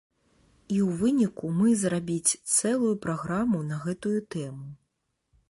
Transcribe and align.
І 0.75 0.77
ў 0.85 0.95
выніку 1.01 1.51
мы 1.57 1.73
зрабіць 1.81 2.37
цэлую 2.55 2.95
праграму 3.05 3.61
на 3.69 3.77
гэтую 3.87 4.17
тэму. 4.39 4.67